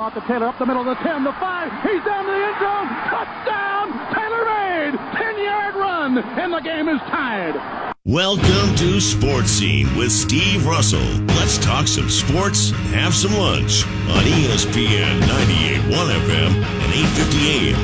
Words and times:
Off 0.00 0.14
to 0.14 0.20
Taylor, 0.22 0.46
up 0.46 0.58
the 0.58 0.64
middle 0.64 0.80
of 0.80 0.96
the 0.96 1.04
10, 1.04 1.24
the 1.24 1.32
5. 1.32 1.82
He's 1.82 2.02
down 2.06 2.24
to 2.24 2.30
the 2.30 2.38
end 2.38 2.56
zone. 2.56 2.88
Touchdown! 3.12 3.92
Taylor 4.14 4.44
made! 4.48 4.96
10 5.12 5.44
yard 5.44 5.74
run, 5.74 6.16
and 6.16 6.54
the 6.54 6.60
game 6.60 6.88
is 6.88 6.98
tied. 7.02 7.54
Welcome 8.06 8.74
to 8.76 8.98
Sports 8.98 9.50
Scene 9.50 9.94
with 9.98 10.10
Steve 10.10 10.64
Russell. 10.66 11.04
Let's 11.36 11.58
talk 11.58 11.86
some 11.86 12.08
sports 12.08 12.70
and 12.70 12.80
have 12.94 13.14
some 13.14 13.34
lunch 13.34 13.84
on 13.84 14.24
ESPN 14.24 15.20
98.1 15.20 15.92
FM 15.92 16.64
and 16.64 16.94
850 16.94 17.50
AM 17.50 17.76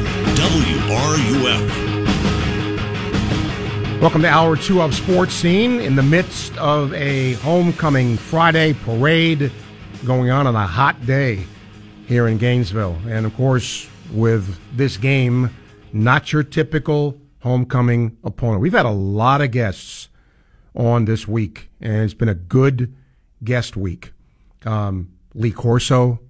WRUF. 3.92 4.00
Welcome 4.00 4.22
to 4.22 4.28
hour 4.28 4.56
two 4.56 4.80
of 4.80 4.94
Sports 4.94 5.34
Scene 5.34 5.80
in 5.80 5.96
the 5.96 6.02
midst 6.02 6.56
of 6.56 6.94
a 6.94 7.34
homecoming 7.34 8.16
Friday 8.16 8.72
parade 8.72 9.52
going 10.06 10.30
on 10.30 10.46
on 10.46 10.56
a 10.56 10.66
hot 10.66 11.04
day 11.04 11.44
here 12.06 12.28
in 12.28 12.38
Gainesville. 12.38 12.96
And 13.08 13.26
of 13.26 13.36
course, 13.36 13.88
with 14.12 14.58
this 14.76 14.96
game, 14.96 15.50
not 15.92 16.32
your 16.32 16.42
typical 16.42 17.20
homecoming 17.40 18.16
opponent. 18.24 18.60
We've 18.60 18.72
had 18.72 18.86
a 18.86 18.90
lot 18.90 19.40
of 19.40 19.50
guests 19.50 20.08
on 20.74 21.04
this 21.04 21.26
week, 21.26 21.70
and 21.80 22.02
it's 22.02 22.14
been 22.14 22.28
a 22.28 22.34
good 22.34 22.94
guest 23.42 23.76
week. 23.76 24.12
Um, 24.64 25.12
Lee 25.34 25.52
Corso, 25.52 26.20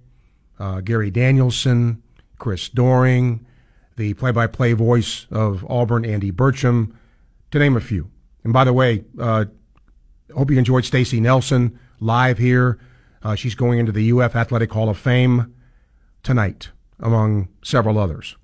uh, 0.59 0.81
Gary 0.81 1.11
Danielson, 1.11 2.01
Chris 2.37 2.69
Doering, 2.69 3.45
the 3.95 4.13
play 4.13 4.31
by 4.31 4.47
play 4.47 4.73
voice 4.73 5.25
of 5.31 5.65
Auburn, 5.69 6.05
Andy 6.05 6.31
Burcham, 6.31 6.93
to 7.51 7.59
name 7.59 7.75
a 7.75 7.81
few. 7.81 8.09
And 8.43 8.53
by 8.53 8.63
the 8.63 8.73
way, 8.73 9.03
uh, 9.19 9.45
hope 10.35 10.51
you 10.51 10.57
enjoyed 10.57 10.85
Stacey 10.85 11.19
Nelson 11.19 11.79
live 11.99 12.37
here. 12.37 12.79
Uh, 13.23 13.35
she's 13.35 13.55
going 13.55 13.79
into 13.79 13.91
the 13.91 14.11
UF 14.11 14.35
Athletic 14.35 14.71
Hall 14.71 14.89
of 14.89 14.97
Fame 14.97 15.53
tonight, 16.27 16.71
among 16.99 17.47
several 17.63 17.97
others. 17.97 18.35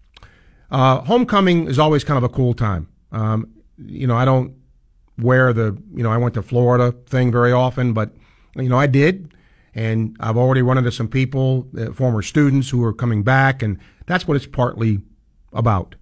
Uh, 0.71 1.01
homecoming 1.01 1.67
is 1.67 1.77
always 1.77 2.05
kind 2.05 2.17
of 2.17 2.23
a 2.23 2.29
cool 2.29 2.53
time. 2.53 2.87
Um, 3.11 3.49
you 3.77 4.07
know, 4.07 4.15
I 4.15 4.23
don't 4.23 4.55
wear 5.17 5.51
the, 5.51 5.77
you 5.93 6.01
know, 6.01 6.09
I 6.09 6.15
went 6.15 6.33
to 6.35 6.41
Florida 6.41 6.93
thing 7.07 7.29
very 7.29 7.51
often, 7.51 7.91
but, 7.91 8.15
you 8.55 8.69
know, 8.69 8.77
I 8.77 8.87
did. 8.87 9.33
And 9.75 10.15
I've 10.21 10.37
already 10.37 10.61
run 10.61 10.77
into 10.77 10.93
some 10.93 11.09
people, 11.09 11.67
uh, 11.77 11.91
former 11.91 12.21
students 12.21 12.69
who 12.69 12.81
are 12.85 12.93
coming 12.93 13.21
back, 13.21 13.61
and 13.61 13.77
that's 14.05 14.25
what 14.27 14.37
it's 14.37 14.47
partly 14.47 15.01
about. 15.51 15.95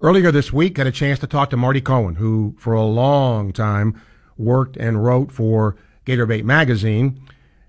Earlier 0.00 0.32
this 0.32 0.52
week, 0.52 0.76
I 0.76 0.80
had 0.80 0.86
a 0.88 0.92
chance 0.92 1.20
to 1.20 1.28
talk 1.28 1.50
to 1.50 1.56
Marty 1.56 1.80
Cohen, 1.80 2.16
who 2.16 2.56
for 2.58 2.72
a 2.72 2.82
long 2.82 3.52
time 3.52 4.00
worked 4.36 4.76
and 4.76 5.04
wrote 5.04 5.30
for 5.30 5.76
Gator 6.04 6.26
Bait 6.26 6.44
magazine. 6.44 7.20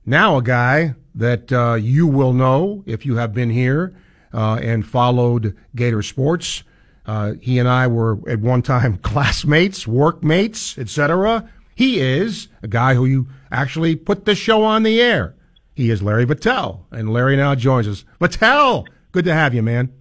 Now 0.05 0.37
a 0.37 0.41
guy 0.41 0.95
that 1.15 1.51
uh, 1.51 1.75
you 1.75 2.07
will 2.07 2.33
know 2.33 2.83
if 2.85 3.05
you 3.05 3.17
have 3.17 3.33
been 3.33 3.49
here 3.49 3.93
uh, 4.33 4.59
and 4.61 4.85
followed 4.85 5.55
Gator 5.75 6.01
sports. 6.01 6.63
Uh, 7.05 7.33
he 7.41 7.59
and 7.59 7.67
I 7.67 7.87
were 7.87 8.17
at 8.29 8.39
one 8.39 8.61
time 8.61 8.97
classmates, 9.03 9.87
workmates, 9.87 10.77
etc. 10.77 11.49
He 11.75 11.99
is 11.99 12.47
a 12.63 12.67
guy 12.67 12.95
who 12.95 13.05
you 13.05 13.27
actually 13.51 13.95
put 13.95 14.25
the 14.25 14.35
show 14.35 14.63
on 14.63 14.83
the 14.83 15.01
air. 15.01 15.35
He 15.75 15.89
is 15.89 16.01
Larry 16.01 16.25
Vettel, 16.25 16.81
and 16.91 17.11
Larry 17.11 17.37
now 17.37 17.55
joins 17.55 17.87
us. 17.87 18.05
Vettel, 18.19 18.87
good 19.11 19.25
to 19.25 19.33
have 19.33 19.53
you, 19.53 19.61
man. 19.61 19.91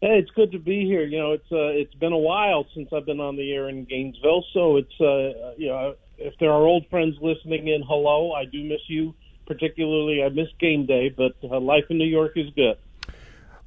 Hey, 0.00 0.18
it's 0.18 0.30
good 0.30 0.52
to 0.52 0.58
be 0.58 0.86
here. 0.86 1.04
You 1.04 1.18
know, 1.18 1.32
it's 1.32 1.52
uh, 1.52 1.76
it's 1.78 1.94
been 1.94 2.12
a 2.12 2.18
while 2.18 2.66
since 2.74 2.88
I've 2.92 3.06
been 3.06 3.20
on 3.20 3.36
the 3.36 3.52
air 3.52 3.68
in 3.68 3.84
Gainesville, 3.84 4.44
so 4.52 4.76
it's 4.76 5.00
uh, 5.00 5.52
you 5.56 5.68
know, 5.68 5.94
if 6.20 6.34
there 6.38 6.50
are 6.50 6.62
old 6.62 6.86
friends 6.88 7.16
listening 7.20 7.68
in, 7.68 7.82
hello, 7.82 8.32
I 8.32 8.44
do 8.44 8.62
miss 8.62 8.80
you 8.88 9.14
particularly. 9.50 10.22
I 10.22 10.28
miss 10.28 10.46
game 10.60 10.86
day, 10.86 11.08
but 11.08 11.34
uh, 11.42 11.58
life 11.58 11.84
in 11.90 11.98
New 11.98 12.06
York 12.06 12.34
is 12.36 12.48
good. 12.54 12.78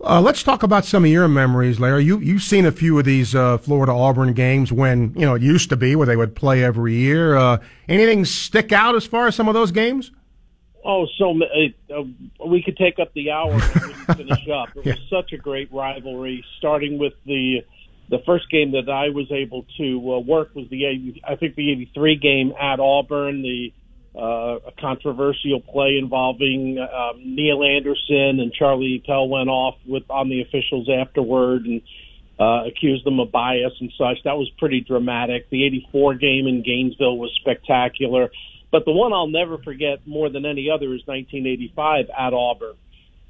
Uh, 0.01 0.21
let's 0.21 0.41
talk 0.41 0.63
about 0.63 0.85
some 0.85 1.03
of 1.03 1.11
your 1.11 1.27
memories, 1.27 1.77
Larry. 1.77 2.05
You 2.05 2.19
you've 2.19 2.41
seen 2.41 2.65
a 2.65 2.71
few 2.71 2.97
of 2.97 3.05
these 3.05 3.35
uh, 3.35 3.57
Florida 3.57 3.91
Auburn 3.91 4.33
games 4.33 4.71
when 4.71 5.13
you 5.13 5.25
know 5.25 5.35
it 5.35 5.41
used 5.41 5.69
to 5.69 5.75
be 5.75 5.97
where 5.97 6.07
they 6.07 6.15
would 6.15 6.35
play 6.35 6.63
every 6.63 6.95
year. 6.95 7.35
Uh, 7.35 7.57
anything 7.89 8.23
stick 8.23 8.71
out 8.71 8.95
as 8.95 9.05
far 9.05 9.27
as 9.27 9.35
some 9.35 9.49
of 9.49 9.53
those 9.53 9.71
games? 9.71 10.11
Oh, 10.85 11.05
so 11.17 11.37
uh, 11.41 12.03
we 12.45 12.61
could 12.61 12.77
take 12.77 12.99
up 12.99 13.13
the 13.13 13.31
hour 13.31 13.51
and 13.51 14.17
finish 14.17 14.47
up. 14.53 14.69
It 14.75 14.85
yeah. 14.85 14.93
was 14.93 15.01
such 15.09 15.33
a 15.33 15.37
great 15.37 15.71
rivalry, 15.71 16.43
starting 16.57 16.97
with 16.97 17.13
the 17.25 17.63
the 18.13 18.21
first 18.27 18.47
game 18.51 18.73
that 18.73 18.87
I 18.91 19.09
was 19.09 19.31
able 19.31 19.65
to 19.77 20.13
uh, 20.13 20.19
work 20.19 20.53
was 20.53 20.69
the 20.69 20.85
I 21.27 21.35
think 21.35 21.55
the 21.55 21.71
'83 21.71 22.17
game 22.17 22.53
at 22.61 22.79
Auburn. 22.79 23.41
The 23.41 23.73
uh, 24.15 24.69
a 24.69 24.71
controversial 24.79 25.59
play 25.59 25.97
involving 25.99 26.77
uh, 26.77 27.13
Neal 27.17 27.63
Anderson 27.63 28.39
and 28.39 28.53
Charlie 28.53 29.01
Pell 29.03 29.27
went 29.27 29.49
off 29.49 29.77
with 29.87 30.03
on 30.11 30.29
the 30.29 30.41
officials 30.41 30.87
afterward 30.87 31.65
and 31.65 31.81
uh, 32.39 32.67
accused 32.67 33.03
them 33.03 33.19
of 33.19 33.31
bias 33.31 33.73
and 33.79 33.91
such. 33.97 34.21
That 34.25 34.37
was 34.37 34.47
pretty 34.59 34.81
dramatic. 34.81 35.49
The 35.49 35.65
'84 35.65 36.13
game 36.15 36.45
in 36.45 36.61
Gainesville 36.61 37.17
was 37.17 37.31
spectacular, 37.41 38.29
but 38.71 38.85
the 38.85 38.91
one 38.91 39.11
I'll 39.11 39.25
never 39.25 39.57
forget 39.57 40.05
more 40.05 40.29
than 40.29 40.45
any 40.45 40.69
other 40.69 40.93
is 40.93 41.01
1985 41.07 42.11
at 42.15 42.33
Auburn. 42.33 42.75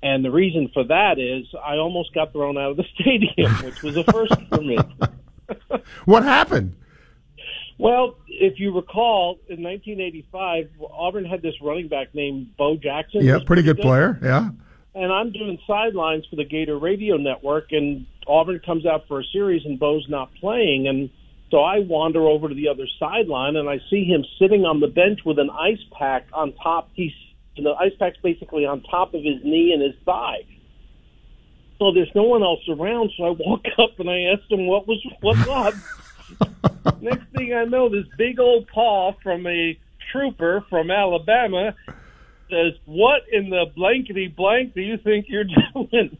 And 0.03 0.24
the 0.24 0.31
reason 0.31 0.69
for 0.74 0.84
that 0.84 1.18
is 1.18 1.47
I 1.66 1.78
almost 1.78 2.14
got 2.14 2.34
thrown 2.34 2.58
out 2.58 2.72
of 2.72 2.78
the 2.78 2.84
stadium, 3.00 3.52
which 3.64 3.81
was 3.81 3.96
a 3.96 4.03
first 4.03 4.36
for 4.50 4.62
me. 4.62 4.78
what 6.06 6.24
happened? 6.24 6.75
Well, 7.80 8.18
if 8.28 8.59
you 8.59 8.75
recall, 8.75 9.40
in 9.47 9.63
1985, 9.63 10.69
Auburn 10.92 11.25
had 11.25 11.42
this 11.42 11.56
running 11.62 11.88
back 11.88 12.13
named 12.13 12.56
Bo 12.58 12.75
Jackson. 12.75 13.24
Yeah, 13.24 13.40
pretty 13.46 13.63
good, 13.63 13.78
good 13.78 13.81
player. 13.84 14.19
Yeah. 14.22 14.50
And 14.94 15.12
I'm 15.12 15.31
doing 15.31 15.58
sidelines 15.66 16.25
for 16.30 16.36
the 16.36 16.46
Gator 16.46 16.78
Radio 16.78 17.16
Network, 17.16 17.72
and 17.72 18.06
Auburn 18.28 18.59
comes 18.63 18.86
out 18.86 19.08
for 19.08 19.22
a 19.22 19.24
series, 19.31 19.66
and 19.66 19.80
Bo's 19.80 20.06
not 20.09 20.30
playing, 20.36 20.88
and 20.88 21.09
so 21.50 21.59
I 21.59 21.80
wander 21.80 22.28
over 22.28 22.50
to 22.50 22.56
the 22.56 22.68
other 22.68 22.88
sideline, 23.00 23.56
and 23.56 23.69
I 23.69 23.80
see 23.90 24.03
him 24.03 24.25
sitting 24.38 24.66
on 24.66 24.81
the 24.81 24.88
bench 24.88 25.19
with 25.25 25.40
an 25.40 25.50
ice 25.50 25.84
pack 25.97 26.28
on 26.34 26.53
top. 26.53 26.90
He's 26.94 27.13
the 27.56 27.72
ice 27.80 27.94
pack's 28.00 28.18
basically 28.24 28.66
on 28.66 28.81
top 28.81 29.14
of 29.14 29.24
his 29.24 29.44
knee 29.44 29.74
and 29.74 29.81
his 29.81 29.96
thigh. 30.06 30.46
So 31.80 31.91
there's 31.91 32.12
no 32.16 32.24
one 32.24 32.44
else 32.44 32.62
around, 32.69 33.12
so 33.18 33.25
I 33.25 33.30
walk 33.31 33.66
up 33.78 34.00
and 34.00 34.09
I 34.09 34.34
asked 34.34 34.52
him 34.52 34.68
what 34.68 34.88
was 34.88 35.06
what's 35.22 35.47
up. 35.47 35.74
Next 37.02 37.28
thing 37.36 37.53
I 37.53 37.66
know, 37.66 37.90
this 37.90 38.06
big 38.18 38.40
old 38.40 38.68
paw 38.68 39.13
from 39.22 39.46
a 39.46 39.78
trooper 40.12 40.63
from 40.69 40.90
Alabama 40.90 41.75
says, 42.50 42.74
"What 42.86 43.24
in 43.31 43.50
the 43.50 43.66
blankety 43.75 44.28
blank 44.28 44.74
do 44.74 44.81
you 44.81 44.97
think 44.97 45.25
you're 45.28 45.44
doing?" 45.74 46.18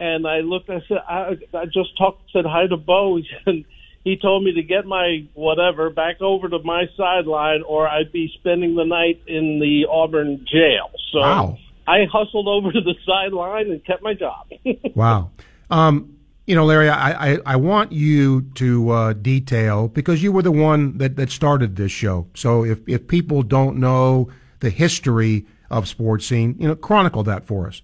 And 0.00 0.26
I 0.26 0.40
looked. 0.40 0.70
I 0.70 0.80
said, 0.88 0.98
"I, 1.08 1.36
I 1.54 1.66
just 1.66 1.96
talked, 1.98 2.30
said 2.32 2.46
hi 2.46 2.66
to 2.66 2.76
Bo." 2.76 3.20
And 3.46 3.64
he 4.04 4.16
told 4.16 4.44
me 4.44 4.52
to 4.52 4.62
get 4.62 4.86
my 4.86 5.26
whatever 5.34 5.90
back 5.90 6.20
over 6.20 6.48
to 6.48 6.58
my 6.64 6.86
sideline, 6.96 7.62
or 7.62 7.88
I'd 7.88 8.12
be 8.12 8.32
spending 8.38 8.74
the 8.74 8.84
night 8.84 9.22
in 9.26 9.60
the 9.60 9.86
Auburn 9.90 10.46
jail. 10.50 10.90
So 11.12 11.20
wow. 11.20 11.58
I 11.86 12.04
hustled 12.10 12.48
over 12.48 12.72
to 12.72 12.80
the 12.80 12.94
sideline 13.06 13.70
and 13.70 13.84
kept 13.84 14.02
my 14.02 14.14
job. 14.14 14.46
wow. 14.94 15.30
Um, 15.70 16.18
you 16.46 16.54
know, 16.54 16.64
Larry, 16.64 16.88
I, 16.88 17.32
I, 17.32 17.38
I 17.44 17.56
want 17.56 17.92
you 17.92 18.42
to 18.54 18.90
uh, 18.90 19.12
detail 19.12 19.88
because 19.88 20.22
you 20.22 20.32
were 20.32 20.42
the 20.42 20.50
one 20.50 20.96
that, 20.96 21.16
that 21.16 21.30
started 21.30 21.76
this 21.76 21.92
show. 21.92 22.26
So 22.34 22.64
if, 22.64 22.80
if 22.88 23.06
people 23.06 23.42
don't 23.42 23.76
know 23.76 24.30
the 24.60 24.70
history 24.70 25.46
of 25.70 25.86
sports 25.86 26.26
scene, 26.26 26.56
you 26.58 26.68
know, 26.68 26.74
chronicle 26.74 27.22
that 27.24 27.44
for 27.44 27.66
us. 27.66 27.82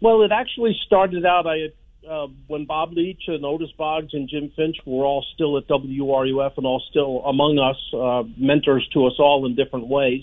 Well, 0.00 0.22
it 0.22 0.30
actually 0.30 0.78
started 0.86 1.26
out 1.26 1.46
I 1.46 1.70
uh, 2.08 2.26
when 2.46 2.66
Bob 2.66 2.92
Leach 2.92 3.22
and 3.28 3.44
Otis 3.44 3.70
Boggs 3.76 4.12
and 4.12 4.28
Jim 4.28 4.52
Finch 4.56 4.76
were 4.84 5.04
all 5.04 5.24
still 5.34 5.56
at 5.58 5.66
WRUF 5.68 6.56
and 6.56 6.66
all 6.66 6.82
still 6.90 7.22
among 7.24 7.58
us, 7.58 7.76
uh, 7.94 8.22
mentors 8.36 8.88
to 8.92 9.06
us 9.06 9.14
all 9.18 9.46
in 9.46 9.54
different 9.54 9.88
ways. 9.88 10.22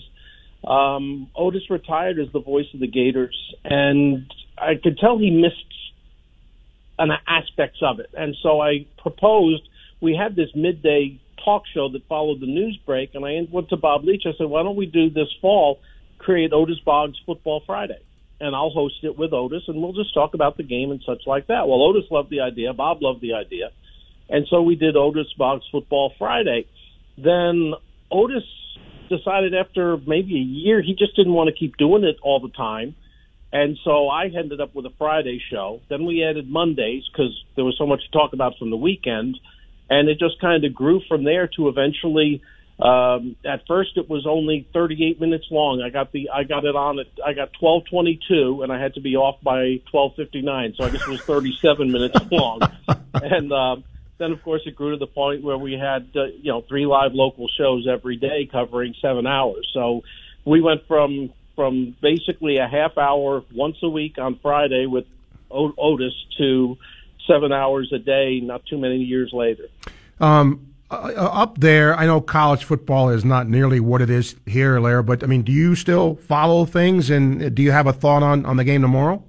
Um, 0.64 1.28
Otis 1.34 1.70
retired 1.70 2.18
as 2.18 2.28
the 2.32 2.40
voice 2.40 2.66
of 2.74 2.80
the 2.80 2.86
Gators, 2.86 3.36
and 3.64 4.32
I 4.56 4.74
could 4.82 4.98
tell 4.98 5.18
he 5.18 5.30
missed 5.30 5.56
an 6.98 7.10
aspects 7.26 7.80
of 7.82 7.98
it. 7.98 8.10
And 8.16 8.36
so 8.42 8.60
I 8.60 8.86
proposed 8.98 9.62
we 10.00 10.14
had 10.14 10.36
this 10.36 10.50
midday 10.54 11.20
talk 11.44 11.62
show 11.74 11.88
that 11.88 12.06
followed 12.08 12.40
the 12.40 12.46
news 12.46 12.78
break, 12.86 13.14
and 13.14 13.24
I 13.24 13.40
went 13.50 13.70
to 13.70 13.76
Bob 13.76 14.04
Leach. 14.04 14.22
I 14.26 14.32
said, 14.38 14.46
"Why 14.46 14.62
don't 14.62 14.76
we 14.76 14.86
do 14.86 15.10
this 15.10 15.32
fall? 15.40 15.80
Create 16.18 16.52
Otis 16.52 16.78
Boggs 16.80 17.18
Football 17.26 17.60
Friday." 17.66 17.98
And 18.42 18.56
I'll 18.56 18.70
host 18.70 18.96
it 19.02 19.16
with 19.16 19.32
Otis, 19.32 19.62
and 19.68 19.80
we'll 19.80 19.92
just 19.92 20.12
talk 20.12 20.34
about 20.34 20.56
the 20.56 20.64
game 20.64 20.90
and 20.90 21.00
such 21.06 21.22
like 21.26 21.46
that. 21.46 21.68
Well, 21.68 21.80
Otis 21.80 22.10
loved 22.10 22.28
the 22.28 22.40
idea, 22.40 22.72
Bob 22.72 23.00
loved 23.00 23.20
the 23.20 23.34
idea, 23.34 23.70
and 24.28 24.46
so 24.50 24.62
we 24.62 24.74
did 24.74 24.96
Otis 24.96 25.32
Boggs 25.38 25.64
Football 25.70 26.12
Friday. 26.18 26.66
Then 27.16 27.72
Otis 28.10 28.42
decided 29.08 29.54
after 29.54 29.96
maybe 29.96 30.34
a 30.34 30.44
year 30.44 30.82
he 30.82 30.94
just 30.94 31.14
didn't 31.14 31.34
want 31.34 31.48
to 31.48 31.54
keep 31.54 31.76
doing 31.76 32.02
it 32.02 32.16
all 32.20 32.40
the 32.40 32.50
time, 32.50 32.96
and 33.52 33.78
so 33.84 34.08
I 34.08 34.24
ended 34.24 34.60
up 34.60 34.74
with 34.74 34.86
a 34.86 34.92
Friday 34.98 35.40
show. 35.50 35.80
Then 35.88 36.04
we 36.04 36.24
added 36.24 36.50
Mondays 36.50 37.04
because 37.12 37.32
there 37.54 37.64
was 37.64 37.76
so 37.78 37.86
much 37.86 38.00
to 38.04 38.10
talk 38.10 38.32
about 38.32 38.58
from 38.58 38.70
the 38.70 38.76
weekend, 38.76 39.38
and 39.88 40.08
it 40.08 40.18
just 40.18 40.40
kind 40.40 40.64
of 40.64 40.74
grew 40.74 41.00
from 41.08 41.22
there 41.22 41.48
to 41.56 41.68
eventually 41.68 42.42
Um, 42.82 43.36
at 43.44 43.64
first, 43.68 43.96
it 43.96 44.10
was 44.10 44.26
only 44.26 44.66
38 44.72 45.20
minutes 45.20 45.46
long. 45.52 45.80
I 45.80 45.90
got 45.90 46.10
the 46.10 46.30
I 46.30 46.42
got 46.42 46.64
it 46.64 46.74
on 46.74 46.98
at 46.98 47.06
I 47.24 47.32
got 47.32 47.52
12:22, 47.52 48.64
and 48.64 48.72
I 48.72 48.80
had 48.80 48.94
to 48.94 49.00
be 49.00 49.14
off 49.14 49.40
by 49.40 49.80
12:59, 49.92 50.76
so 50.76 50.84
I 50.84 50.90
guess 50.90 51.02
it 51.02 51.08
was 51.08 51.20
37 51.20 51.92
minutes 51.96 52.18
long. 52.32 52.60
And 53.14 53.52
uh, 53.52 53.76
then, 54.18 54.32
of 54.32 54.42
course, 54.42 54.62
it 54.66 54.74
grew 54.74 54.90
to 54.90 54.96
the 54.96 55.06
point 55.06 55.44
where 55.44 55.56
we 55.56 55.74
had 55.74 56.08
uh, 56.16 56.24
you 56.24 56.50
know 56.50 56.62
three 56.62 56.84
live 56.84 57.14
local 57.14 57.46
shows 57.56 57.86
every 57.86 58.16
day 58.16 58.48
covering 58.50 58.96
seven 59.00 59.28
hours. 59.28 59.70
So 59.72 60.02
we 60.44 60.60
went 60.60 60.88
from 60.88 61.32
from 61.54 61.94
basically 62.00 62.56
a 62.56 62.66
half 62.66 62.98
hour 62.98 63.44
once 63.54 63.76
a 63.84 63.88
week 63.88 64.18
on 64.18 64.40
Friday 64.42 64.86
with 64.86 65.04
Otis 65.52 66.14
to 66.38 66.76
seven 67.28 67.52
hours 67.52 67.92
a 67.92 67.98
day. 68.00 68.40
Not 68.40 68.66
too 68.66 68.78
many 68.78 68.96
years 68.96 69.32
later. 69.32 69.68
Um, 70.18 70.71
Uh, 70.92 71.10
uh, 71.16 71.30
up 71.32 71.58
there, 71.58 71.96
I 71.96 72.04
know 72.04 72.20
college 72.20 72.64
football 72.64 73.08
is 73.08 73.24
not 73.24 73.48
nearly 73.48 73.80
what 73.80 74.02
it 74.02 74.10
is 74.10 74.36
here, 74.44 74.78
Larry. 74.78 75.02
But 75.02 75.24
I 75.24 75.26
mean, 75.26 75.42
do 75.42 75.50
you 75.50 75.74
still 75.74 76.16
follow 76.16 76.66
things, 76.66 77.08
and 77.08 77.42
uh, 77.42 77.48
do 77.48 77.62
you 77.62 77.72
have 77.72 77.86
a 77.86 77.94
thought 77.94 78.22
on 78.22 78.44
on 78.44 78.58
the 78.58 78.64
game 78.64 78.82
tomorrow? 78.82 79.24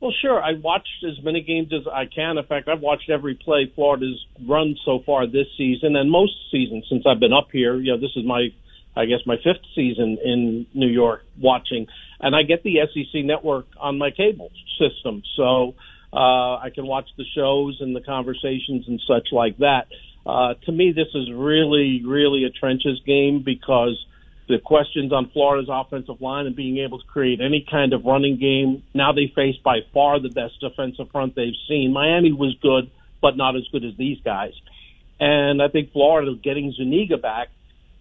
Well, 0.00 0.12
sure. 0.22 0.42
I 0.42 0.54
watched 0.54 1.04
as 1.06 1.22
many 1.22 1.42
games 1.42 1.70
as 1.72 1.86
I 1.86 2.06
can. 2.06 2.38
In 2.38 2.44
fact, 2.46 2.68
I've 2.68 2.80
watched 2.80 3.10
every 3.10 3.34
play 3.34 3.70
Florida's 3.74 4.24
run 4.48 4.76
so 4.86 5.00
far 5.04 5.26
this 5.26 5.46
season, 5.58 5.96
and 5.96 6.10
most 6.10 6.32
seasons 6.50 6.86
since 6.88 7.04
I've 7.06 7.20
been 7.20 7.32
up 7.32 7.48
here. 7.52 7.76
You 7.76 7.92
know, 7.92 8.00
this 8.00 8.16
is 8.16 8.24
my, 8.24 8.48
I 8.96 9.04
guess, 9.04 9.20
my 9.26 9.36
fifth 9.36 9.64
season 9.74 10.16
in 10.24 10.66
New 10.72 10.88
York 10.88 11.24
watching, 11.38 11.88
and 12.20 12.34
I 12.34 12.42
get 12.42 12.62
the 12.62 12.78
SEC 12.94 13.22
network 13.22 13.66
on 13.78 13.98
my 13.98 14.10
cable 14.12 14.50
system, 14.78 15.22
so 15.36 15.74
uh, 16.10 16.56
I 16.56 16.70
can 16.74 16.86
watch 16.86 17.08
the 17.18 17.24
shows 17.34 17.78
and 17.80 17.94
the 17.94 18.00
conversations 18.00 18.88
and 18.88 18.98
such 19.06 19.28
like 19.32 19.58
that. 19.58 19.88
Uh, 20.26 20.54
to 20.64 20.72
me, 20.72 20.92
this 20.92 21.08
is 21.14 21.30
really, 21.32 22.02
really 22.04 22.44
a 22.44 22.50
trenches 22.50 23.00
game 23.06 23.42
because 23.44 23.96
the 24.48 24.58
questions 24.58 25.12
on 25.12 25.30
Florida's 25.30 25.68
offensive 25.70 26.20
line 26.20 26.46
and 26.46 26.56
being 26.56 26.78
able 26.78 26.98
to 26.98 27.06
create 27.06 27.40
any 27.40 27.66
kind 27.68 27.92
of 27.92 28.04
running 28.04 28.36
game. 28.36 28.82
Now 28.94 29.12
they 29.12 29.32
face 29.34 29.56
by 29.64 29.80
far 29.94 30.20
the 30.20 30.28
best 30.28 30.60
defensive 30.60 31.10
front 31.10 31.34
they've 31.34 31.54
seen. 31.68 31.92
Miami 31.92 32.32
was 32.32 32.56
good, 32.60 32.90
but 33.20 33.36
not 33.36 33.56
as 33.56 33.62
good 33.70 33.84
as 33.84 33.96
these 33.96 34.18
guys. 34.24 34.52
And 35.18 35.62
I 35.62 35.68
think 35.68 35.92
Florida 35.92 36.34
getting 36.42 36.72
Zuniga 36.72 37.16
back 37.16 37.48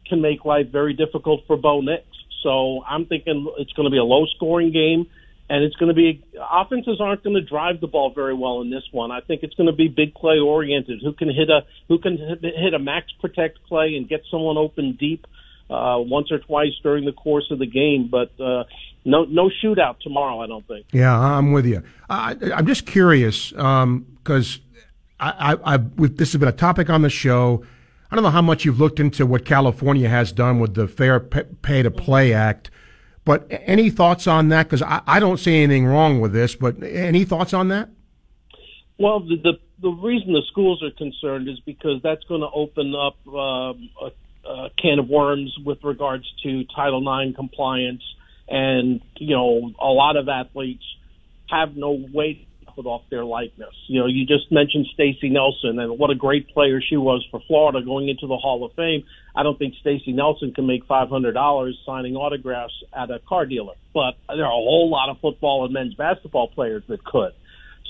can 0.08 0.22
make 0.22 0.46
life 0.46 0.68
very 0.72 0.94
difficult 0.94 1.42
for 1.48 1.58
Bo 1.58 1.82
Nix. 1.82 2.04
So 2.44 2.84
I'm 2.88 3.06
thinking 3.06 3.52
it's 3.58 3.74
going 3.74 3.86
to 3.86 3.92
be 3.92 3.98
a 3.98 4.04
low 4.04 4.26
scoring 4.36 4.72
game 4.72 5.08
and 5.50 5.64
it's 5.64 5.76
going 5.76 5.90
to 5.90 5.96
be 5.96 6.24
offenses 6.52 7.00
aren't 7.00 7.24
going 7.24 7.36
to 7.36 7.42
drive 7.42 7.80
the 7.80 7.88
ball 7.88 8.12
very 8.14 8.34
well 8.34 8.62
in 8.62 8.70
this 8.70 8.84
one. 8.92 9.12
I 9.12 9.22
think 9.22 9.44
it's 9.44 9.54
going 9.56 9.68
to 9.68 9.76
be 9.76 9.88
big 9.88 10.16
play 10.16 10.40
oriented. 10.40 11.02
Who 11.04 11.14
can 11.14 11.28
hit 11.30 11.50
a 11.50 11.62
who 11.88 12.00
can 12.00 12.18
hit 12.18 12.74
a 12.74 12.80
max 12.80 13.12
protect 13.22 13.64
play 13.64 13.96
and 13.96 14.10
get 14.10 14.22
someone 14.32 14.58
open 14.58 14.98
deep 15.00 15.26
uh, 15.70 15.98
once 16.00 16.32
or 16.32 16.40
twice 16.40 16.74
during 16.84 17.06
the 17.06 17.12
course 17.12 17.48
of 17.52 17.60
the 17.60 17.68
game, 17.68 18.10
but 18.10 18.32
uh, 18.40 18.64
no 19.04 19.26
no 19.26 19.50
shootout 19.64 20.00
tomorrow. 20.00 20.42
I 20.42 20.48
don't 20.48 20.68
think. 20.68 20.88
Yeah, 20.92 21.18
I'm 21.18 21.52
with 21.52 21.66
you. 21.66 21.84
I, 22.10 22.36
I'm 22.54 22.66
just 22.66 22.86
curious 22.86 23.52
because 23.52 23.60
um, 23.64 24.06
I, 25.20 25.54
I, 25.54 25.76
I 25.76 25.78
this 25.78 26.34
has 26.34 26.40
been 26.40 26.50
a 26.50 26.54
topic 26.54 26.90
on 26.90 27.02
the 27.04 27.10
show. 27.10 27.64
I 28.12 28.16
don't 28.16 28.24
know 28.24 28.32
how 28.32 28.42
much 28.42 28.66
you've 28.66 28.80
looked 28.80 29.00
into 29.00 29.26
what 29.26 29.46
California 29.46 30.08
has 30.08 30.32
done 30.32 30.60
with 30.60 30.76
the 30.76 30.88
Fair 30.88 31.20
Pay 31.20 31.84
to 31.84 31.92
Play 31.92 32.34
Act. 32.34 32.70
But 33.26 33.48
any 33.50 33.90
thoughts 33.90 34.28
on 34.28 34.50
that? 34.50 34.64
Because 34.64 34.84
I, 34.84 35.02
I 35.08 35.20
don't 35.20 35.38
see 35.38 35.58
anything 35.64 35.88
wrong 35.88 36.22
with 36.22 36.32
this. 36.32 36.56
But 36.56 36.82
any 36.84 37.26
thoughts 37.26 37.54
on 37.54 37.68
that? 37.70 37.90
Well, 38.98 39.20
the 39.20 39.36
the, 39.38 39.54
the 39.82 39.90
reason 39.90 40.32
the 40.32 40.44
schools 40.50 40.82
are 40.84 40.92
concerned 40.92 41.50
is 41.50 41.60
because 41.62 42.02
that's 42.04 42.24
going 42.26 42.42
to 42.42 42.50
open 42.54 42.94
up 42.96 43.18
uh, 43.28 43.74
a, 44.06 44.12
a 44.48 44.70
can 44.82 45.00
of 45.00 45.10
worms 45.10 45.54
with 45.66 45.84
regards 45.84 46.32
to 46.44 46.64
Title 46.76 47.02
IX 47.02 47.36
compliance, 47.36 48.04
and 48.48 49.02
you 49.18 49.36
know 49.36 49.74
a 49.82 49.88
lot 49.88 50.16
of 50.16 50.30
athletes 50.30 50.84
have 51.50 51.76
no 51.76 52.06
way 52.14 52.48
profit 52.76 52.90
off 52.90 53.02
their 53.10 53.26
likeness. 53.26 53.74
You 53.88 54.02
know, 54.02 54.08
you 54.08 54.26
just 54.26 54.52
mentioned 54.52 54.88
Stacey 54.94 55.30
Nelson 55.30 55.80
and 55.80 55.98
what 55.98 56.10
a 56.10 56.16
great 56.16 56.50
player 56.50 56.82
she 56.82 56.98
was 56.98 57.26
for 57.32 57.40
Florida 57.48 57.82
going 57.84 58.10
into 58.10 58.28
the 58.28 58.38
Hall 58.38 58.66
of 58.66 58.74
Fame. 58.74 59.04
I 59.36 59.44
don't 59.44 59.58
think 59.58 59.76
Stacey 59.82 60.12
Nelson 60.12 60.54
can 60.54 60.68
make 60.68 60.88
$500 60.88 61.74
signing 61.86 62.16
autographs 62.16 62.74
at 62.94 63.10
a 63.12 63.20
car 63.20 63.46
dealer, 63.46 63.74
but 63.94 64.16
there 64.28 64.46
are 64.46 64.52
a 64.52 64.64
whole 64.64 64.90
lot 64.90 65.10
of 65.10 65.20
football 65.20 65.66
and 65.66 65.74
men's 65.74 65.94
basketball 65.94 66.48
players 66.48 66.84
that 66.88 67.04
could. 67.04 67.34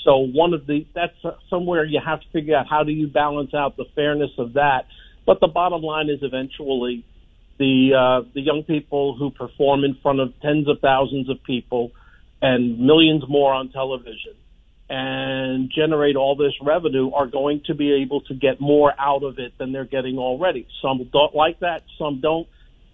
So 0.04 0.18
one 0.18 0.54
of 0.54 0.68
the 0.68 0.86
that's 0.94 1.16
somewhere 1.50 1.84
you 1.84 2.00
have 2.06 2.22
to 2.22 2.28
figure 2.32 2.56
out 2.56 2.68
how 2.70 2.84
do 2.84 2.92
you 2.92 3.08
balance 3.08 3.56
out 3.56 3.76
the 3.76 3.86
fairness 3.96 4.32
of 4.38 4.54
that. 4.54 4.86
But 5.26 5.40
the 5.40 5.48
bottom 5.48 5.82
line 5.82 6.10
is 6.10 6.20
eventually 6.22 7.04
the 7.58 7.94
uh, 7.98 8.30
the 8.36 8.42
young 8.42 8.62
people 8.68 9.16
who 9.18 9.32
perform 9.32 9.84
in 9.84 9.98
front 10.04 10.20
of 10.20 10.40
tens 10.42 10.70
of 10.70 10.80
thousands 10.80 11.28
of 11.28 11.44
people 11.44 11.92
and 12.40 12.78
millions 12.80 13.24
more 13.28 13.52
on 13.52 13.70
television 13.70 14.36
and 14.90 15.72
generate 15.76 16.16
all 16.16 16.36
this 16.36 16.54
revenue 16.62 17.12
are 17.12 17.26
going 17.26 17.62
to 17.66 17.74
be 17.74 18.04
able 18.04 18.22
to 18.22 18.36
get 18.36 18.62
more 18.62 18.94
out 19.00 19.24
of 19.24 19.40
it 19.40 19.58
than 19.58 19.72
they're 19.72 19.86
getting 19.86 20.18
already. 20.18 20.68
Some 20.82 21.10
don't 21.12 21.34
like 21.34 21.60
that, 21.62 21.84
some 21.98 22.22
don't, 22.22 22.48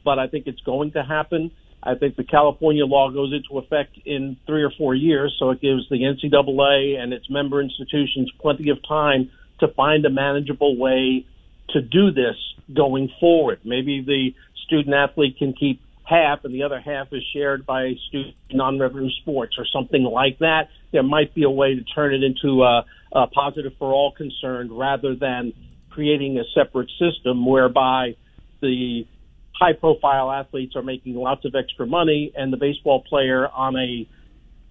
but 0.06 0.18
I 0.18 0.28
think 0.28 0.48
it's 0.48 0.62
going 0.62 0.94
to 0.94 1.04
happen. 1.04 1.52
I 1.84 1.96
think 1.96 2.16
the 2.16 2.24
California 2.24 2.86
law 2.86 3.10
goes 3.10 3.34
into 3.34 3.58
effect 3.58 3.98
in 4.06 4.38
three 4.46 4.64
or 4.64 4.72
four 4.78 4.96
years, 4.96 5.36
so 5.40 5.50
it 5.50 5.62
gives 5.62 5.90
the 5.90 5.98
NCAA 5.98 6.98
and 6.98 7.12
its 7.12 7.30
member 7.30 7.62
institutions 7.62 8.32
plenty 8.40 8.70
of 8.70 8.78
time 8.88 9.32
to 9.60 9.68
find 9.70 10.06
a 10.06 10.10
manageable 10.10 10.78
way 10.78 11.26
to 11.70 11.82
do 11.82 12.12
this 12.12 12.36
going 12.74 13.10
forward. 13.20 13.60
Maybe 13.66 14.02
the 14.02 14.34
student 14.66 14.96
athlete 14.96 15.38
can 15.38 15.54
keep 15.54 15.82
half 16.04 16.44
and 16.44 16.54
the 16.54 16.64
other 16.64 16.80
half 16.80 17.08
is 17.12 17.24
shared 17.34 17.66
by 17.66 17.94
student 18.08 18.36
non-revenue 18.52 19.10
sports 19.22 19.56
or 19.58 19.66
something 19.66 20.04
like 20.04 20.40
that. 20.40 20.70
There 20.92 21.04
might 21.04 21.34
be 21.34 21.44
a 21.44 21.50
way 21.50 21.76
to 21.76 21.84
turn 21.84 22.14
it 22.14 22.24
into 22.24 22.64
a, 22.64 22.86
a 23.14 23.28
positive 23.28 23.74
for 23.80 23.94
all 23.94 24.12
concerned 24.12 24.72
rather 24.72 25.16
than 25.16 25.54
creating 25.90 26.38
a 26.38 26.44
separate 26.54 26.90
system 27.00 27.46
whereby 27.46 28.16
the 28.62 29.06
high 29.54 29.74
profile 29.74 30.32
athletes 30.32 30.76
are 30.76 30.82
making 30.82 31.16
lots 31.16 31.46
of 31.46 31.54
extra 31.56 31.86
money 31.86 32.32
and 32.36 32.52
the 32.52 32.58
baseball 32.58 33.04
player 33.08 33.48
on 33.48 33.76
a 33.78 34.08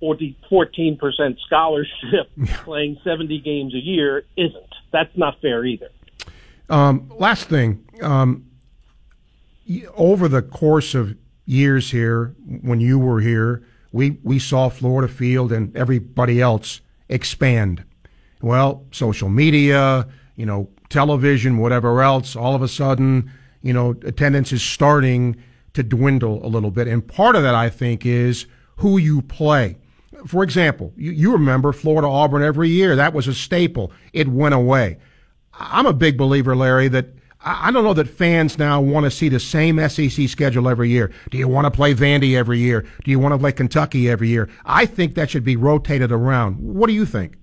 40, 0.00 0.36
14% 0.50 0.98
scholarship 1.46 2.30
playing 2.64 2.98
70 3.04 3.40
games 3.40 3.74
a 3.74 3.78
year 3.78 4.24
isn't. 4.36 4.74
That's 4.92 5.16
not 5.16 5.40
fair 5.40 5.64
either. 5.64 5.88
Um, 6.68 7.10
last 7.18 7.48
thing, 7.48 7.84
um, 8.00 8.49
over 9.94 10.28
the 10.28 10.42
course 10.42 10.94
of 10.94 11.16
years 11.46 11.90
here, 11.90 12.34
when 12.62 12.80
you 12.80 12.98
were 12.98 13.20
here, 13.20 13.62
we, 13.92 14.18
we 14.22 14.38
saw 14.38 14.68
Florida 14.68 15.12
Field 15.12 15.52
and 15.52 15.76
everybody 15.76 16.40
else 16.40 16.80
expand. 17.08 17.84
Well, 18.40 18.86
social 18.90 19.28
media, 19.28 20.08
you 20.36 20.46
know, 20.46 20.70
television, 20.88 21.58
whatever 21.58 22.02
else, 22.02 22.36
all 22.36 22.54
of 22.54 22.62
a 22.62 22.68
sudden, 22.68 23.30
you 23.62 23.72
know, 23.72 23.90
attendance 24.04 24.52
is 24.52 24.62
starting 24.62 25.36
to 25.74 25.82
dwindle 25.82 26.44
a 26.44 26.48
little 26.48 26.70
bit. 26.70 26.88
And 26.88 27.06
part 27.06 27.36
of 27.36 27.42
that, 27.42 27.54
I 27.54 27.68
think, 27.68 28.06
is 28.06 28.46
who 28.76 28.98
you 28.98 29.22
play. 29.22 29.76
For 30.26 30.42
example, 30.42 30.92
you, 30.96 31.12
you 31.12 31.32
remember 31.32 31.72
Florida 31.72 32.08
Auburn 32.08 32.42
every 32.42 32.70
year. 32.70 32.96
That 32.96 33.12
was 33.12 33.28
a 33.28 33.34
staple. 33.34 33.92
It 34.12 34.28
went 34.28 34.54
away. 34.54 34.98
I'm 35.52 35.86
a 35.86 35.92
big 35.92 36.16
believer, 36.16 36.56
Larry, 36.56 36.88
that 36.88 37.14
I 37.42 37.70
don't 37.70 37.84
know 37.84 37.94
that 37.94 38.08
fans 38.08 38.58
now 38.58 38.82
want 38.82 39.04
to 39.04 39.10
see 39.10 39.30
the 39.30 39.40
same 39.40 39.78
SEC 39.88 40.28
schedule 40.28 40.68
every 40.68 40.90
year. 40.90 41.10
Do 41.30 41.38
you 41.38 41.48
want 41.48 41.64
to 41.64 41.70
play 41.70 41.94
Vandy 41.94 42.36
every 42.36 42.58
year? 42.58 42.82
Do 43.04 43.10
you 43.10 43.18
want 43.18 43.32
to 43.32 43.38
play 43.38 43.52
Kentucky 43.52 44.10
every 44.10 44.28
year? 44.28 44.50
I 44.66 44.84
think 44.84 45.14
that 45.14 45.30
should 45.30 45.44
be 45.44 45.56
rotated 45.56 46.12
around. 46.12 46.56
What 46.56 46.88
do 46.88 46.92
you 46.92 47.06
think? 47.06 47.36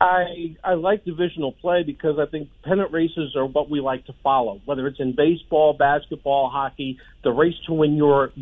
I 0.00 0.56
I 0.62 0.74
like 0.74 1.04
divisional 1.04 1.52
play 1.52 1.82
because 1.84 2.18
I 2.18 2.26
think 2.26 2.48
pennant 2.64 2.92
races 2.92 3.34
are 3.36 3.46
what 3.46 3.70
we 3.70 3.80
like 3.80 4.04
to 4.06 4.14
follow. 4.22 4.60
Whether 4.64 4.86
it's 4.86 5.00
in 5.00 5.14
baseball, 5.16 5.74
basketball, 5.74 6.50
hockey, 6.50 6.98
the 7.24 7.30
race 7.30 7.54
to 7.66 7.72
win 7.72 7.96
your 7.96 8.32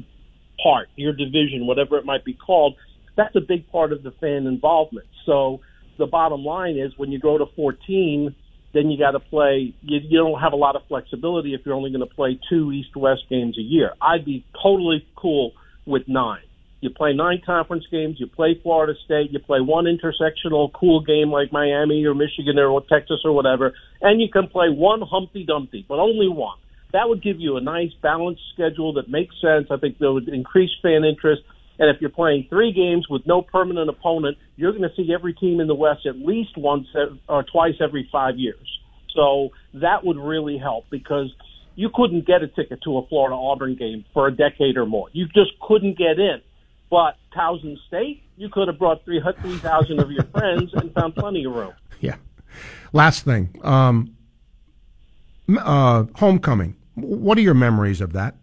part, 0.62 0.88
your 0.96 1.12
division, 1.12 1.66
whatever 1.66 1.96
it 1.96 2.04
might 2.04 2.24
be 2.24 2.34
called, 2.34 2.76
that's 3.16 3.34
a 3.36 3.40
big 3.40 3.70
part 3.70 3.92
of 3.92 4.02
the 4.02 4.10
fan 4.12 4.46
involvement. 4.46 5.06
So 5.26 5.60
the 5.98 6.06
bottom 6.06 6.44
line 6.44 6.78
is 6.78 6.92
when 6.96 7.12
you 7.12 7.18
go 7.18 7.38
to 7.38 7.46
14 7.56 8.34
then 8.72 8.90
you 8.90 8.98
got 8.98 9.12
to 9.12 9.20
play. 9.20 9.74
You, 9.82 9.98
you 10.02 10.18
don't 10.18 10.40
have 10.40 10.52
a 10.52 10.56
lot 10.56 10.76
of 10.76 10.82
flexibility 10.88 11.54
if 11.54 11.62
you're 11.64 11.74
only 11.74 11.90
going 11.90 12.06
to 12.06 12.14
play 12.14 12.38
two 12.48 12.72
East-West 12.72 13.22
games 13.28 13.58
a 13.58 13.62
year. 13.62 13.92
I'd 14.00 14.24
be 14.24 14.44
totally 14.62 15.06
cool 15.16 15.52
with 15.86 16.02
nine. 16.06 16.42
You 16.80 16.88
play 16.88 17.12
nine 17.12 17.42
conference 17.44 17.84
games. 17.90 18.16
You 18.18 18.26
play 18.26 18.58
Florida 18.62 18.94
State. 19.04 19.32
You 19.32 19.38
play 19.38 19.60
one 19.60 19.84
intersectional 19.84 20.72
cool 20.72 21.02
game 21.02 21.30
like 21.30 21.52
Miami 21.52 22.04
or 22.06 22.14
Michigan 22.14 22.58
or 22.58 22.80
Texas 22.88 23.20
or 23.24 23.32
whatever, 23.32 23.74
and 24.00 24.20
you 24.20 24.28
can 24.32 24.48
play 24.48 24.68
one 24.70 25.02
Humpty 25.02 25.44
Dumpty, 25.44 25.84
but 25.86 25.98
only 25.98 26.28
one. 26.28 26.56
That 26.92 27.08
would 27.08 27.22
give 27.22 27.38
you 27.38 27.56
a 27.56 27.60
nice 27.60 27.92
balanced 28.02 28.42
schedule 28.54 28.94
that 28.94 29.08
makes 29.08 29.34
sense. 29.40 29.68
I 29.70 29.76
think 29.76 29.98
that 29.98 30.10
would 30.10 30.28
increase 30.28 30.70
fan 30.82 31.04
interest. 31.04 31.42
And 31.80 31.88
if 31.88 32.00
you're 32.00 32.10
playing 32.10 32.46
three 32.48 32.72
games 32.72 33.08
with 33.08 33.26
no 33.26 33.42
permanent 33.42 33.88
opponent, 33.88 34.36
you're 34.54 34.72
going 34.72 34.88
to 34.88 34.94
see 34.94 35.12
every 35.12 35.32
team 35.32 35.60
in 35.60 35.66
the 35.66 35.74
West 35.74 36.06
at 36.06 36.16
least 36.16 36.56
once 36.56 36.86
or 37.26 37.42
twice 37.42 37.74
every 37.80 38.08
five 38.12 38.36
years. 38.36 38.78
So 39.14 39.48
that 39.74 40.04
would 40.04 40.18
really 40.18 40.58
help 40.58 40.84
because 40.90 41.34
you 41.74 41.90
couldn't 41.92 42.26
get 42.26 42.42
a 42.42 42.48
ticket 42.48 42.82
to 42.82 42.98
a 42.98 43.06
Florida 43.06 43.34
Auburn 43.34 43.74
game 43.76 44.04
for 44.12 44.28
a 44.28 44.30
decade 44.30 44.76
or 44.76 44.84
more. 44.84 45.08
You 45.12 45.26
just 45.26 45.58
couldn't 45.66 45.96
get 45.96 46.18
in. 46.18 46.42
But 46.90 47.16
Towson 47.34 47.76
State, 47.86 48.22
you 48.36 48.50
could 48.50 48.68
have 48.68 48.78
brought 48.78 49.04
3,000 49.04 50.00
of 50.00 50.10
your 50.10 50.24
friends 50.24 50.74
and 50.74 50.92
found 50.92 51.14
plenty 51.14 51.44
of 51.44 51.54
room. 51.54 51.72
Yeah. 52.00 52.16
Last 52.94 53.26
thing, 53.26 53.60
um, 53.62 54.16
uh, 55.58 56.04
homecoming. 56.14 56.76
What 56.94 57.36
are 57.36 57.42
your 57.42 57.52
memories 57.52 58.00
of 58.00 58.14
that? 58.14 58.36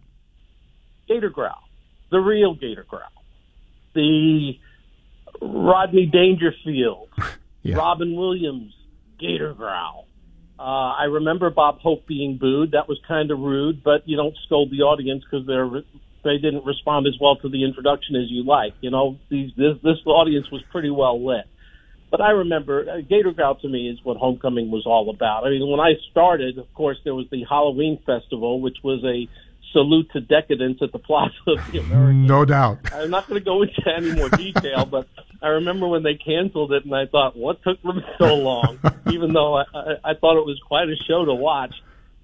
Gator 1.08 1.28
Growl, 1.28 1.64
the 2.12 2.20
real 2.20 2.54
Gator 2.54 2.86
Growl, 2.88 3.17
the 3.94 4.52
Rodney 5.40 6.06
Dangerfield, 6.06 7.08
yeah. 7.62 7.76
Robin 7.76 8.16
Williams, 8.16 8.74
Gator 9.18 9.54
Growl. 9.54 10.06
Uh, 10.58 10.92
I 10.98 11.04
remember 11.04 11.50
Bob 11.50 11.78
Hope 11.78 12.06
being 12.06 12.36
booed. 12.36 12.72
That 12.72 12.88
was 12.88 12.98
kind 13.06 13.30
of 13.30 13.38
rude, 13.38 13.84
but 13.84 14.08
you 14.08 14.16
don't 14.16 14.34
scold 14.46 14.70
the 14.72 14.82
audience 14.82 15.22
because 15.22 15.46
they're 15.46 15.70
they 16.24 16.38
didn't 16.38 16.64
respond 16.64 17.06
as 17.06 17.14
well 17.20 17.36
to 17.36 17.48
the 17.48 17.64
introduction 17.64 18.16
as 18.16 18.28
you 18.28 18.44
like. 18.44 18.74
You 18.80 18.90
know, 18.90 19.18
these 19.30 19.52
this, 19.56 19.76
this 19.82 19.98
audience 20.06 20.50
was 20.50 20.62
pretty 20.70 20.90
well 20.90 21.24
lit. 21.24 21.44
But 22.10 22.20
I 22.20 22.30
remember 22.30 22.86
uh, 22.90 23.00
Gator 23.08 23.32
Growl 23.32 23.56
to 23.56 23.68
me 23.68 23.88
is 23.88 23.98
what 24.02 24.16
homecoming 24.16 24.70
was 24.70 24.84
all 24.86 25.10
about. 25.10 25.46
I 25.46 25.50
mean, 25.50 25.68
when 25.70 25.80
I 25.80 25.92
started, 26.10 26.58
of 26.58 26.72
course, 26.74 26.96
there 27.04 27.14
was 27.14 27.26
the 27.30 27.44
Halloween 27.48 28.00
festival, 28.04 28.60
which 28.60 28.78
was 28.82 29.04
a 29.04 29.28
salute 29.72 30.10
to 30.12 30.20
decadence 30.20 30.78
at 30.82 30.92
the 30.92 30.98
Plaza 30.98 31.32
of 31.46 31.72
the 31.72 31.78
Americas. 31.78 32.28
No 32.28 32.44
doubt. 32.44 32.78
I'm 32.92 33.10
not 33.10 33.28
going 33.28 33.40
to 33.40 33.44
go 33.44 33.62
into 33.62 33.82
any 33.94 34.12
more 34.12 34.28
detail, 34.30 34.84
but 34.84 35.08
I 35.42 35.48
remember 35.48 35.88
when 35.88 36.02
they 36.02 36.14
canceled 36.14 36.72
it, 36.72 36.84
and 36.84 36.94
I 36.94 37.06
thought, 37.06 37.36
what 37.36 37.62
took 37.62 37.80
them 37.82 38.02
so 38.18 38.34
long? 38.34 38.78
Even 39.12 39.32
though 39.32 39.56
I, 39.56 39.64
I, 39.74 40.10
I 40.10 40.14
thought 40.14 40.38
it 40.38 40.46
was 40.46 40.60
quite 40.66 40.88
a 40.88 40.96
show 41.08 41.24
to 41.24 41.34
watch. 41.34 41.74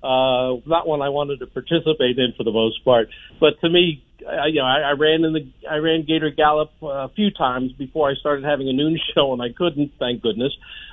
Uh, 0.03 0.61
not 0.67 0.87
one 0.87 1.01
I 1.01 1.09
wanted 1.09 1.39
to 1.41 1.47
participate 1.47 2.19
in 2.19 2.35
for 2.37 2.45
the 2.45 2.53
most 2.53 2.85
part, 2.85 3.09
but 3.41 3.59
to 3.63 3.71
me, 3.71 4.05
I, 4.29 4.49
you 4.49 4.61
know, 4.61 4.67
I, 4.67 4.81
I 4.81 4.93
ran 4.93 5.25
in 5.25 5.33
the 5.33 5.51
I 5.69 5.77
ran 5.77 6.05
Gator 6.07 6.31
Gallop 6.31 6.73
uh, 6.83 6.87
a 6.87 7.09
few 7.17 7.31
times 7.31 7.73
before 7.73 8.11
I 8.11 8.15
started 8.15 8.45
having 8.45 8.69
a 8.69 8.73
noon 8.75 8.99
show, 9.15 9.33
and 9.33 9.41
I 9.41 9.49
couldn't, 9.57 9.93
thank 9.99 10.23
goodness. 10.23 10.53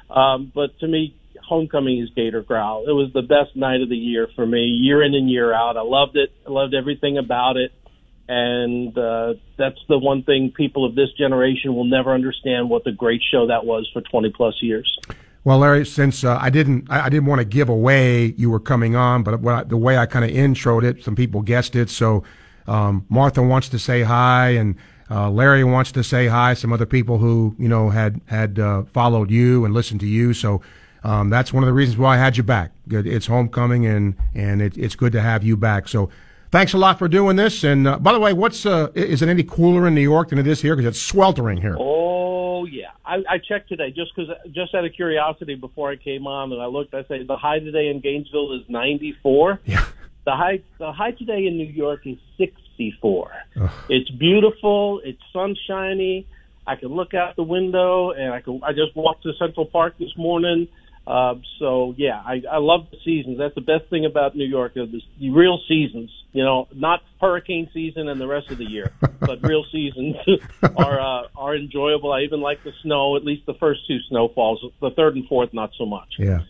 Um, 0.10 0.52
but 0.54 0.80
to 0.80 0.88
me, 0.88 1.16
homecoming 1.52 2.00
is 2.00 2.10
Gator 2.16 2.44
Growl. 2.44 2.86
It 2.88 2.94
was 2.94 3.12
the 3.14 3.24
best 3.24 3.58
night 3.58 3.82
of 3.82 3.90
the 3.90 3.98
year 3.98 4.30
for 4.38 4.46
me, 4.46 4.60
year 4.68 5.04
in 5.04 5.14
and 5.14 5.30
year 5.30 5.54
out. 5.54 5.76
I 5.76 5.82
loved 5.82 6.16
it. 6.16 6.32
I 6.48 6.50
loved 6.50 6.74
everything 6.74 7.18
about 7.18 7.58
it. 7.58 7.74
And 8.30 8.98
uh, 8.98 9.34
that's 9.58 9.80
the 9.90 10.00
one 10.00 10.24
thing 10.24 10.54
people 10.56 10.86
of 10.86 10.96
this 10.96 11.12
generation 11.18 11.76
will 11.76 11.84
never 11.84 12.14
understand 12.14 12.70
what 12.70 12.86
the 12.86 12.94
great 12.94 13.22
show 13.30 13.48
that 13.48 13.66
was 13.66 13.86
for 13.92 14.00
20 14.00 14.32
plus 14.32 14.56
years. 14.62 14.98
Well, 15.44 15.58
Larry, 15.58 15.86
since 15.86 16.24
uh, 16.24 16.38
I 16.40 16.50
didn't, 16.50 16.90
I, 16.90 17.08
I, 17.08 17.10
didn't 17.10 17.26
want 17.26 17.40
to 17.40 17.46
give 17.46 17.68
away 17.68 18.28
you 18.38 18.50
were 18.50 18.60
coming 18.62 18.96
on, 18.96 19.24
but 19.24 19.46
I, 19.46 19.64
the 19.64 19.76
way 19.76 19.98
I 19.98 20.06
kind 20.06 20.24
of 20.24 20.32
introed 20.32 20.84
it, 20.84 21.04
some 21.04 21.18
people 21.18 21.42
guessed 21.42 21.76
it. 21.76 21.90
So 21.90 22.24
um, 22.66 23.06
Martha 23.10 23.44
wants 23.44 23.68
to 23.70 23.80
say 23.80 24.04
hi, 24.04 24.52
and 24.52 24.78
uh, 25.10 25.30
Larry 25.30 25.66
wants 25.66 25.92
to 25.94 26.04
say 26.04 26.28
hi. 26.28 26.54
Some 26.54 26.72
other 26.72 26.86
people 26.86 27.18
who 27.18 27.56
you 27.60 27.68
know 27.68 27.90
had 27.90 28.22
had 28.28 28.58
uh, 28.58 28.84
followed 28.84 29.30
you 29.30 29.66
and 29.66 29.74
listened 29.74 30.00
to 30.00 30.08
you. 30.08 30.34
So 30.34 30.62
um, 31.04 31.30
that's 31.30 31.52
one 31.52 31.64
of 31.64 31.68
the 31.68 31.74
reasons 31.74 31.98
why 31.98 32.16
I 32.16 32.18
had 32.18 32.38
you 32.38 32.44
back. 32.44 32.72
It's 32.90 33.26
homecoming, 33.26 33.86
and 33.86 34.16
and 34.36 34.62
it, 34.62 34.78
it's 34.78 34.96
good 34.96 35.12
to 35.14 35.22
have 35.22 35.44
you 35.44 35.58
back. 35.58 35.88
So 35.88 36.10
thanks 36.52 36.74
a 36.74 36.78
lot 36.78 37.00
for 37.00 37.08
doing 37.08 37.38
this. 37.38 37.64
And 37.64 37.88
uh, 37.88 37.98
by 37.98 38.14
the 38.14 38.20
way, 38.20 38.34
what's 38.34 38.66
uh, 38.66 38.90
is 38.94 39.22
it 39.22 39.30
any 39.30 39.44
cooler 39.44 39.88
in 39.88 39.96
New 39.96 40.02
York 40.02 40.30
than 40.30 40.38
it 40.38 40.46
is 40.46 40.62
here? 40.62 40.76
Because 40.76 40.90
it's 40.90 41.02
sweltering 41.02 41.60
here. 41.60 41.76
Oh 41.80 42.66
yeah, 42.66 42.92
I, 43.04 43.24
I 43.28 43.38
checked 43.40 43.70
today 43.70 43.92
just 43.92 44.16
because 44.16 44.32
just 44.52 44.76
out 44.76 44.86
of 44.86 44.94
curiosity 44.94 45.56
before 45.56 45.90
I 45.90 45.96
came 45.96 46.28
on, 46.28 46.52
and 46.52 46.62
I 46.62 46.68
looked. 46.68 46.94
I 46.94 47.04
say 47.06 47.24
the 47.24 47.38
high 47.38 47.60
today 47.60 47.88
in 47.88 48.00
Gainesville 48.00 48.54
is 48.54 48.70
94. 48.70 49.62
Yeah. 49.66 49.86
The 50.24 50.36
high 50.36 50.62
the 50.78 50.92
high 50.92 51.14
today 51.14 51.48
in 51.48 51.58
New 51.58 51.66
York 51.66 52.06
is 52.06 52.20
64. 52.38 53.32
Ugh. 53.60 53.72
It's 53.90 54.08
beautiful. 54.12 55.02
It's 55.04 55.20
sunshiny. 55.34 56.28
I 56.68 56.76
can 56.76 56.90
look 56.90 57.16
out 57.16 57.36
the 57.36 57.44
window, 57.44 58.12
and 58.12 58.32
I 58.32 58.40
can. 58.40 58.62
I 58.64 58.72
just 58.72 58.96
walked 58.96 59.24
to 59.24 59.34
Central 59.40 59.66
Park 59.66 59.96
this 59.98 60.16
morning 60.16 60.68
uh, 61.08 61.36
so 61.60 61.96
yeah, 61.98 62.22
I, 62.24 62.44
I 62.50 62.58
love 62.58 62.88
the 62.92 62.98
seasons. 63.04 63.40
That's 63.40 63.56
the 63.56 63.62
best 63.62 63.90
thing 63.90 64.06
about 64.06 64.36
New 64.36 64.46
York 64.46 64.74
is 64.76 64.90
the 65.20 65.30
real 65.32 65.60
seasons. 65.68 66.12
You 66.32 66.44
know, 66.44 66.68
not 66.74 67.02
hurricane 67.20 67.70
season 67.74 68.08
and 68.08 68.22
the 68.22 68.28
rest 68.28 68.52
of 68.52 68.58
the 68.58 68.66
year, 68.66 68.94
but 69.20 69.42
real 69.44 69.66
seasons 69.72 70.16
are 70.78 71.00
uh, 71.00 71.28
are 71.36 71.56
enjoyable. 71.56 72.14
I 72.14 72.22
even 72.22 72.40
like 72.40 72.64
the 72.64 72.72
snow. 72.84 73.16
At 73.16 73.26
least 73.26 73.46
the 73.46 73.56
first 73.56 73.82
two 73.88 73.98
snowfalls. 74.10 74.64
The 74.80 74.92
third 74.92 75.16
and 75.16 75.28
fourth, 75.28 75.54
not 75.54 75.72
so 75.78 75.86
much. 75.86 76.08
Yeah, 76.20 76.42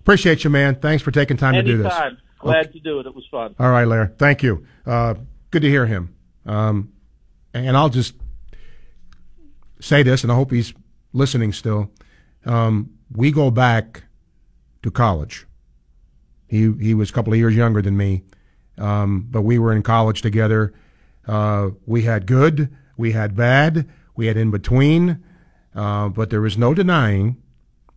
appreciate 0.00 0.42
you, 0.42 0.50
man. 0.50 0.76
Thanks 0.76 1.02
for 1.02 1.10
taking 1.10 1.36
time 1.36 1.54
Anytime. 1.54 1.66
to 1.66 1.76
do 1.76 1.82
this. 1.82 2.22
Glad 2.40 2.66
okay. 2.66 2.72
to 2.72 2.80
do 2.80 2.98
it. 2.98 3.06
It 3.06 3.14
was 3.14 3.24
fun. 3.30 3.54
All 3.58 3.70
right, 3.70 3.86
Larry. 3.86 4.08
Thank 4.18 4.42
you. 4.42 4.66
Uh, 4.84 5.14
good 5.50 5.62
to 5.62 5.68
hear 5.68 5.86
him. 5.86 6.14
Um, 6.44 6.92
and 7.54 7.76
I'll 7.76 7.88
just 7.88 8.14
say 9.80 10.02
this, 10.02 10.22
and 10.22 10.32
I 10.32 10.34
hope 10.34 10.50
he's 10.50 10.74
listening 11.12 11.52
still. 11.52 11.90
Um, 12.44 12.98
we 13.14 13.30
go 13.30 13.50
back 13.50 14.04
to 14.82 14.90
college. 14.90 15.46
He 16.46 16.72
he 16.80 16.94
was 16.94 17.10
a 17.10 17.12
couple 17.12 17.32
of 17.32 17.38
years 17.38 17.56
younger 17.56 17.82
than 17.82 17.96
me, 17.96 18.22
um, 18.78 19.26
but 19.30 19.42
we 19.42 19.58
were 19.58 19.72
in 19.72 19.82
college 19.82 20.22
together. 20.22 20.74
Uh, 21.26 21.70
we 21.86 22.02
had 22.02 22.26
good, 22.26 22.74
we 22.96 23.12
had 23.12 23.36
bad, 23.36 23.88
we 24.16 24.26
had 24.26 24.36
in 24.36 24.50
between, 24.50 25.22
uh, 25.74 26.08
but 26.08 26.30
there 26.30 26.40
was 26.40 26.58
no 26.58 26.74
denying, 26.74 27.40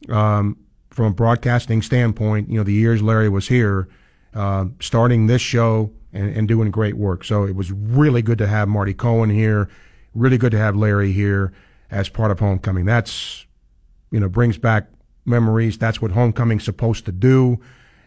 um, 0.09 0.57
from 0.91 1.05
a 1.07 1.11
broadcasting 1.11 1.81
standpoint, 1.81 2.49
you 2.49 2.57
know, 2.57 2.63
the 2.63 2.71
years 2.71 3.01
Larry 3.01 3.27
was 3.27 3.47
here, 3.47 3.89
uh, 4.35 4.65
starting 4.79 5.27
this 5.27 5.41
show 5.41 5.91
and, 6.13 6.35
and 6.35 6.47
doing 6.47 6.69
great 6.71 6.95
work. 6.95 7.23
So 7.23 7.45
it 7.45 7.55
was 7.55 7.71
really 7.71 8.21
good 8.21 8.37
to 8.37 8.47
have 8.47 8.67
Marty 8.67 8.93
Cohen 8.93 9.29
here, 9.29 9.69
really 10.13 10.37
good 10.37 10.51
to 10.51 10.57
have 10.57 10.75
Larry 10.75 11.11
here 11.11 11.51
as 11.91 12.09
part 12.09 12.31
of 12.31 12.39
homecoming. 12.39 12.85
That's 12.85 13.45
you 14.11 14.19
know 14.19 14.29
brings 14.29 14.57
back 14.57 14.87
memories. 15.25 15.77
That's 15.77 16.01
what 16.01 16.11
homecoming's 16.11 16.63
supposed 16.63 17.05
to 17.05 17.11
do. 17.11 17.59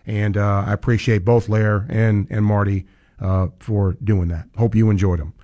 And 0.07 0.37
uh, 0.37 0.65
I 0.67 0.73
appreciate 0.73 1.25
both 1.25 1.49
Lair 1.49 1.87
and, 1.91 2.27
and 2.31 2.45
Marty 2.45 2.87
uh, 3.21 3.49
for 3.59 3.97
doing 4.03 4.29
that. 4.29 4.47
Hope 4.57 4.75
you 4.75 4.91
enjoyed 4.91 5.19
them. 5.19 5.35